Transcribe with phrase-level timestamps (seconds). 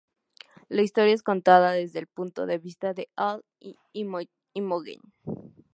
[0.67, 4.99] La historia es contada desde el punto de vista de Al y Imogen.